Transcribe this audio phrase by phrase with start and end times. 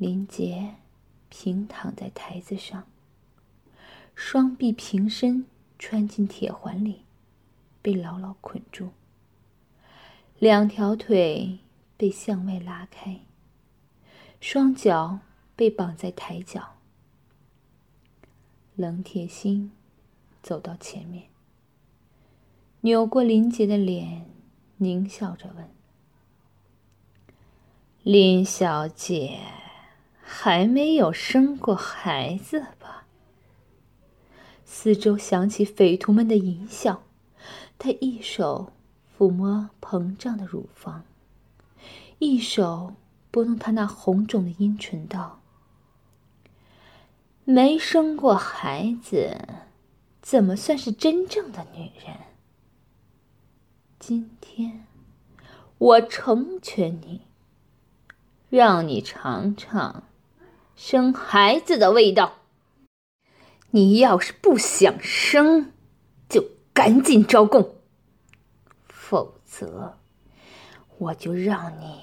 [0.00, 0.76] 林杰
[1.28, 2.86] 平躺在台子上，
[4.14, 5.44] 双臂平伸
[5.78, 7.02] 穿进铁环里，
[7.82, 8.92] 被牢牢捆住。
[10.38, 11.58] 两条腿
[11.98, 13.20] 被向外拉开，
[14.40, 15.18] 双脚
[15.54, 16.76] 被绑在台脚。
[18.76, 19.70] 冷铁心
[20.42, 21.24] 走到前面，
[22.80, 24.24] 扭过林杰的脸，
[24.78, 25.68] 狞笑着问
[28.02, 29.38] ：“林小姐，
[30.32, 33.06] 还没有生过孩子吧？”
[34.64, 37.02] 四周响起匪徒们的淫笑，
[37.78, 38.72] 他一手。
[39.18, 41.04] 抚摸膨胀的乳房，
[42.20, 42.94] 一手
[43.30, 45.42] 拨弄他那红肿的阴唇，道
[47.44, 49.36] ：“没生过孩子，
[50.22, 52.16] 怎么算是真正的女人？
[53.98, 54.86] 今天
[55.76, 57.20] 我成全你，
[58.48, 60.04] 让你尝尝
[60.82, 62.38] 生孩子的味道。
[63.70, 65.72] 你要是不想生，
[66.26, 67.76] 就赶紧招供。”
[68.88, 69.98] 否则，
[70.96, 72.00] 我就让你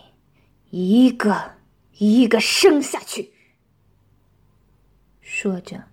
[0.70, 1.54] 一个
[1.98, 3.34] 一个生下去。
[5.22, 5.86] 说着，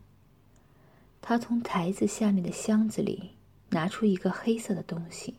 [1.23, 3.31] 他从台子下面的箱子里
[3.71, 5.37] 拿出一个黑色的东西。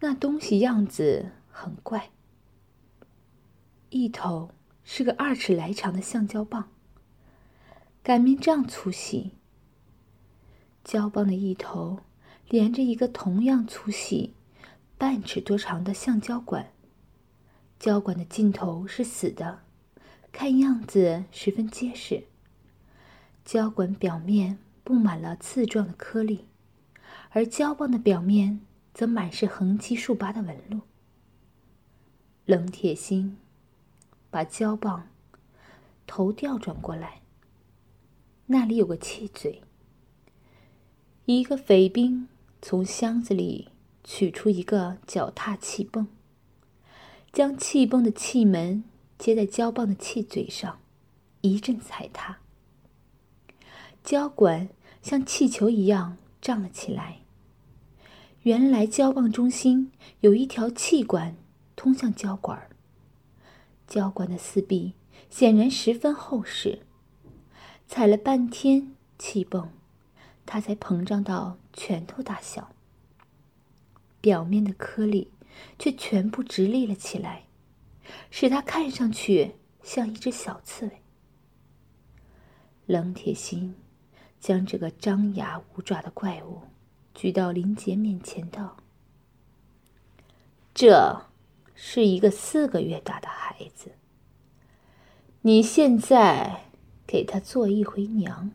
[0.00, 2.10] 那东西样子很怪，
[3.88, 4.50] 一头
[4.92, 6.68] 是个二尺来长的橡胶棒，
[8.02, 9.30] 擀面杖粗细。
[10.82, 12.00] 胶棒的一头。
[12.48, 14.34] 连着一个同样粗细、
[14.98, 16.72] 半尺多长的橡胶管，
[17.78, 19.60] 胶管的尽头是死的，
[20.32, 22.24] 看样子十分结实。
[23.44, 26.46] 胶管表面布满了刺状的颗粒，
[27.28, 28.60] 而胶棒的表面
[28.92, 30.80] 则满是横七竖八的纹路。
[32.44, 33.38] 冷铁心
[34.30, 35.08] 把胶棒
[36.06, 37.20] 头调转过来，
[38.46, 39.62] 那里有个气嘴，
[41.26, 42.28] 一个匪兵。
[42.62, 43.68] 从箱子里
[44.04, 46.06] 取出一个脚踏气泵，
[47.32, 48.84] 将气泵的气门
[49.18, 50.78] 接在胶棒的气嘴上，
[51.40, 52.40] 一阵踩踏，
[54.04, 54.68] 胶管
[55.00, 57.20] 像气球一样胀了起来。
[58.42, 59.90] 原来胶棒中心
[60.20, 61.34] 有一条气管
[61.74, 62.69] 通向胶管，
[63.90, 64.94] 胶管的四壁
[65.28, 66.86] 显然十分厚实，
[67.86, 69.70] 踩了半天气泵。
[70.46, 72.72] 它才膨胀到拳头大小，
[74.20, 75.30] 表面的颗粒
[75.78, 77.44] 却全部直立了起来，
[78.30, 81.02] 使它看上去像一只小刺猬。
[82.86, 83.76] 冷铁心
[84.40, 86.62] 将这个张牙舞爪的怪物
[87.14, 88.76] 举到林杰面前，道
[90.74, 91.26] ：“这
[91.82, 93.92] 是一个四个月大的孩子，
[95.40, 96.64] 你现在
[97.06, 98.50] 给他做一回娘。”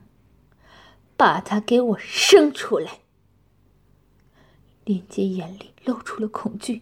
[1.18, 3.00] 把他给我生出来！
[4.84, 6.82] 林杰眼里露出了恐惧，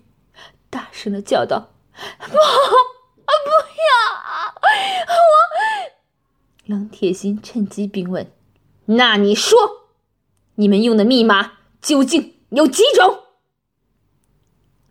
[0.72, 1.70] 大声的叫道
[2.18, 3.88] ：“不，啊不要
[4.18, 4.56] 啊！
[4.56, 4.62] 我……”
[6.66, 8.32] 冷铁心趁机逼问
[8.86, 9.60] ：“那你说，
[10.56, 13.23] 你们用的密码究竟有几种？”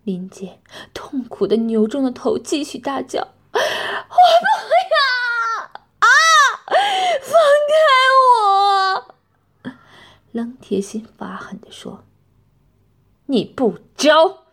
[0.04, 0.60] 林姐
[0.92, 3.20] 痛苦的扭动了头，继续大叫
[3.52, 3.60] ：“我不
[4.92, 5.04] 要！
[6.00, 6.06] 啊，
[7.20, 7.32] 放
[7.70, 7.74] 开
[9.68, 9.72] 我！”
[10.32, 12.04] 冷铁心发狠地说
[13.26, 14.44] ：“你不招，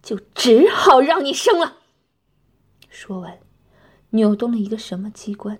[0.00, 1.78] 就只好让你生了。”
[2.88, 3.40] 说完，
[4.10, 5.58] 扭动了一个什么机关，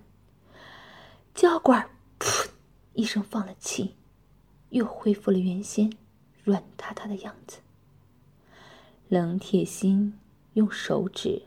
[1.35, 1.91] 胶管
[2.21, 2.49] “噗”
[2.95, 3.97] 一声放了气，
[4.71, 5.93] 又恢复了原先
[6.45, 7.59] 软塌塌的样子。
[9.09, 10.19] 冷铁心
[10.53, 11.45] 用手指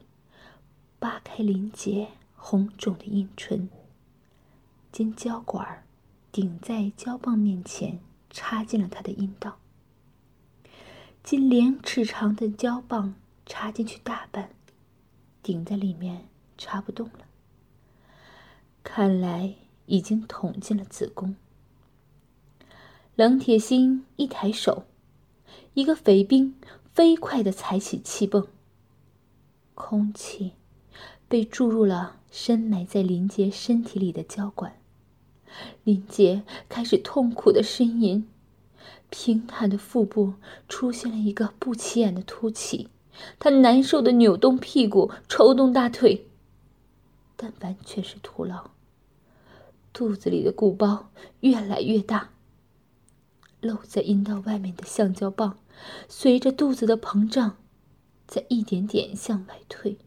[0.98, 3.70] 扒开林杰红肿的阴唇，
[4.92, 5.84] 将胶管
[6.32, 8.00] 顶在胶棒面前，
[8.32, 9.60] 插进了他的阴道。
[11.22, 13.14] 近两尺长的胶棒
[13.46, 14.50] 插进去大半，
[15.44, 17.28] 顶在里面插不动了。
[18.84, 19.54] 看来
[19.86, 21.36] 已经捅进了子宫。
[23.16, 24.86] 冷铁心一抬手，
[25.76, 26.56] 一个匪兵
[26.94, 28.48] 飞快的踩起气泵。
[29.74, 30.54] 空气
[31.28, 34.78] 被注入了深埋在林杰身体里的胶管。
[35.84, 38.28] 林杰开始痛苦的呻吟，
[39.10, 40.36] 平坦的腹部
[40.70, 42.90] 出现了一个不起眼的凸起，
[43.40, 46.28] 他难受的扭动屁股，抽动大腿，
[47.36, 48.70] 但完全是徒劳。
[49.92, 51.10] 肚子里的鼓包
[51.42, 52.30] 越来越大，
[53.60, 55.58] 露在阴道外面的橡胶棒，
[56.08, 57.58] 随着肚子的膨胀，
[58.28, 59.98] 在一点点向外退，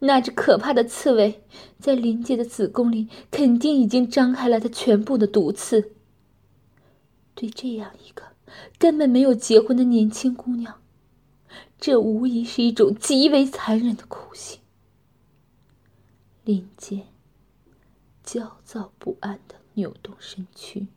[0.00, 1.42] 那只可怕的刺猬
[1.78, 5.92] 在林杰的子宫里肯定已经张开了它全部的毒刺。
[7.34, 8.22] 对这样一个
[8.78, 10.80] 根本没有结婚的年轻姑娘，
[11.78, 14.60] 这无疑是一种极为残忍的酷刑。
[16.44, 17.06] 林杰
[18.24, 20.88] 焦躁不安的扭动身躯，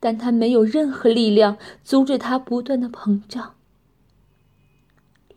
[0.00, 3.54] 但他没有任何力量阻止他不断的膨胀。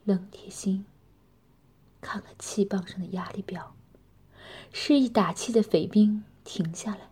[0.03, 0.85] 冷铁心。
[2.01, 3.75] 看看气棒上的压力表，
[4.71, 7.09] 示意打气的匪兵停下来。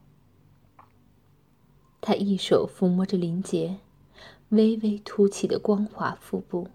[1.99, 3.79] 他一手抚摸着林杰
[4.49, 6.69] 微微凸起的光滑腹部，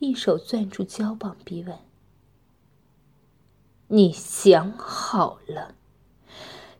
[0.00, 1.78] 一手攥住胶棒，逼问
[3.86, 5.76] ：“你想好了？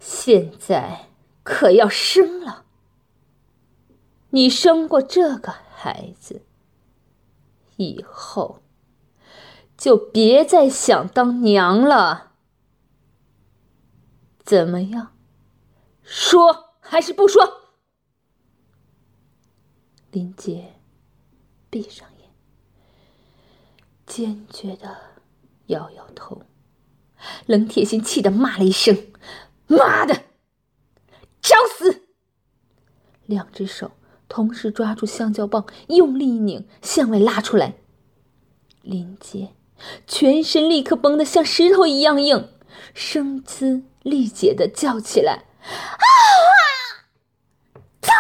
[0.01, 1.11] 现在
[1.45, 2.65] 可要生了。
[4.31, 6.43] 你生过这个孩子
[7.77, 8.63] 以后。”
[9.81, 12.33] 就别再想当娘了。
[14.45, 15.17] 怎么样？
[16.03, 17.63] 说还是不说？
[20.11, 20.75] 林杰
[21.71, 22.29] 闭上眼，
[24.05, 24.99] 坚决的
[25.69, 26.43] 摇摇头。
[27.47, 29.11] 冷铁心气得骂了一声
[29.67, 30.25] ：“妈的，
[31.41, 32.07] 找死！”
[33.25, 33.93] 两只手
[34.31, 37.75] 同时抓住橡胶棒，用力一拧，向外拉出来。
[38.81, 39.51] 林杰。
[40.07, 42.51] 全身立刻绷得像石头一样硬，
[42.93, 46.05] 声嘶力竭的叫起来：“啊！
[48.03, 48.13] 疼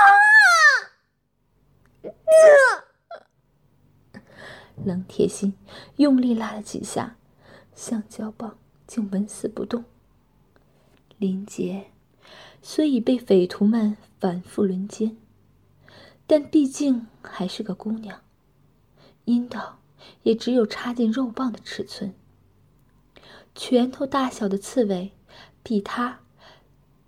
[4.14, 4.22] 啊！”
[4.82, 5.54] 冷铁心
[5.96, 7.16] 用力拉了几下，
[7.74, 8.56] 橡胶棒
[8.86, 9.84] 竟纹丝不动。
[11.18, 11.90] 林杰
[12.62, 15.18] 虽已被匪徒们反复轮奸，
[16.30, 18.20] 但毕竟还是个姑娘，
[19.24, 19.78] 阴道。
[20.22, 22.14] 也只有插进肉棒的尺寸。
[23.54, 25.12] 拳头大小的刺猬，
[25.62, 26.20] 比它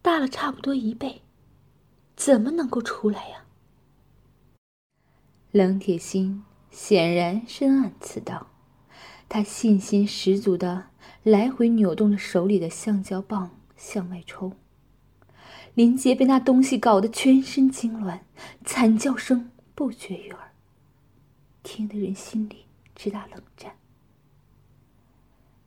[0.03, 1.23] 大了差不多一倍，
[2.17, 3.45] 怎么能够出来呀？
[5.53, 8.49] 冷铁心显然深谙此道，
[9.29, 10.89] 他信心十足的
[11.23, 14.53] 来回扭动着手里的橡胶棒向外抽。
[15.75, 18.21] 林杰被那东西搞得全身痉挛，
[18.65, 20.53] 惨叫声不绝于耳，
[21.63, 22.67] 听得人心里。
[22.95, 23.73] 直打冷战。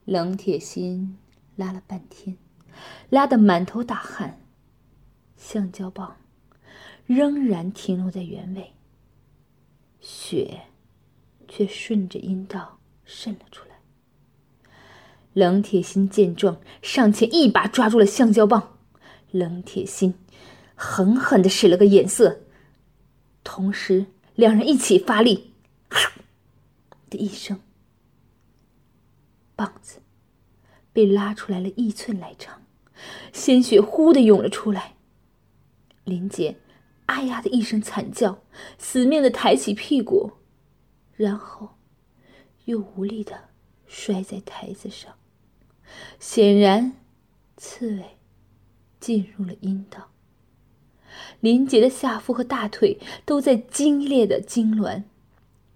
[0.04, 1.18] 冷铁心
[1.56, 2.38] 拉了半天，
[3.10, 4.40] 拉得满头大汗，
[5.36, 6.16] 橡胶棒
[7.04, 8.72] 仍然停留在原位，
[10.00, 10.62] 血
[11.48, 13.74] 却顺着阴道渗了出来。
[15.34, 18.75] 冷铁心见状，上前一把抓住了橡胶棒。
[19.30, 20.14] 冷铁心
[20.74, 22.40] 狠狠的使了个眼色，
[23.44, 25.52] 同时两人一起发力。
[27.08, 27.60] 的一声，
[29.54, 30.00] 棒子
[30.92, 32.62] 被拉出来了一寸来长，
[33.32, 34.96] 鲜血呼的涌了出来。
[36.02, 36.56] 林杰
[37.06, 38.42] “哎呀”的一声惨叫，
[38.76, 40.32] 死命的抬起屁股，
[41.14, 41.76] 然后
[42.64, 43.50] 又无力的
[43.86, 45.14] 摔在台子上。
[46.18, 46.94] 显然，
[47.56, 48.15] 刺猬
[49.06, 50.08] 进入了阴道。
[51.38, 55.04] 林杰的下腹和大腿都在激烈的痉挛。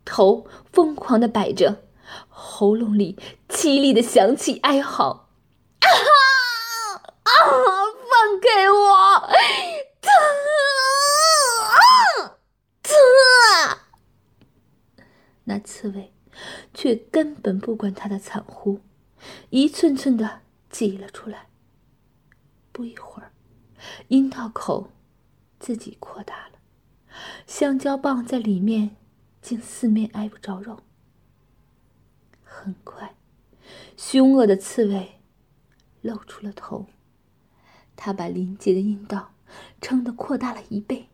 [0.04, 1.84] 头疯狂的摆着，
[2.28, 3.16] 喉咙里
[3.48, 5.28] 凄厉的响起哀嚎
[5.78, 5.86] ：“啊
[7.22, 7.30] 啊！
[8.10, 9.28] 放开我！
[10.00, 10.10] 疼
[11.70, 12.34] 啊！
[12.82, 12.96] 疼
[13.46, 13.86] 啊！”
[15.46, 16.12] 那刺猬
[16.74, 18.80] 却根本不管他的惨呼，
[19.50, 21.49] 一寸寸的挤了出来。
[22.72, 23.32] 不一会儿，
[24.08, 24.90] 阴道口
[25.58, 26.58] 自己扩大了，
[27.46, 28.96] 橡胶棒在里面。
[29.42, 30.80] 竟四面挨不着肉。
[32.44, 33.14] 很快，
[33.96, 35.12] 凶恶的刺猬
[36.02, 36.84] 露出了头，
[37.96, 39.32] 他把林杰的阴道
[39.80, 41.08] 撑得扩大了一倍，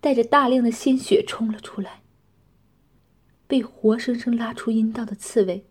[0.00, 2.02] 带着大量的鲜血冲了出来。
[3.48, 5.66] 被活生生拉出阴道的刺猬，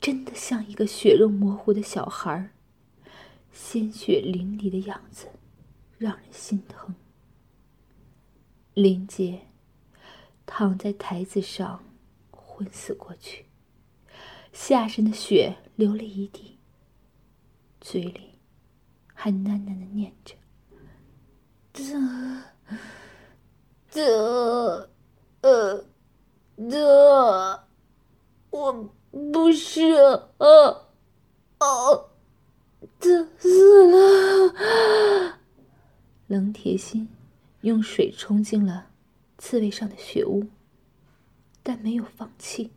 [0.00, 2.50] 真的像一个血肉模糊的小孩儿，
[3.56, 5.28] 鲜血淋漓的样子，
[5.96, 6.94] 让人心疼。
[8.74, 9.40] 林杰。
[10.48, 11.82] 躺在台子上，
[12.30, 13.46] 昏死过去，
[14.52, 16.60] 下身的血流了一地，
[17.80, 18.38] 嘴里
[19.12, 20.36] 还喃喃的念着
[21.74, 21.82] ：“这，
[23.90, 24.88] 这，
[25.40, 25.84] 呃，
[26.70, 27.66] 这，
[28.50, 28.72] 我
[29.32, 29.82] 不是，
[30.38, 30.92] 呃，
[31.58, 32.10] 哦，
[33.00, 35.38] 这死了。”
[36.28, 37.08] 冷铁心
[37.60, 38.90] 用水冲净了。
[39.38, 40.46] 刺猬上的血污，
[41.62, 42.70] 但没有放弃，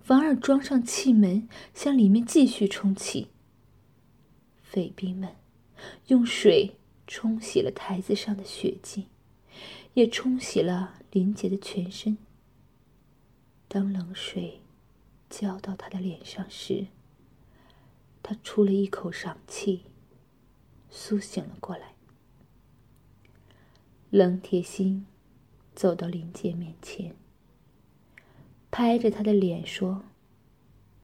[0.00, 3.26] 反而装上气门，向里面继续充气。
[4.62, 5.34] 匪兵们
[6.06, 6.76] 用水
[7.08, 9.08] 冲洗了台子上的血迹，
[9.94, 12.16] 也冲洗了林杰的全身。
[13.66, 14.60] 当冷水
[15.28, 16.86] 浇到他的脸上时，
[18.26, 19.82] 他出了一口长气，
[20.88, 21.92] 苏醒了过来。
[24.08, 25.06] 冷铁心
[25.74, 27.14] 走到林杰面前，
[28.70, 30.04] 拍着他的脸说：“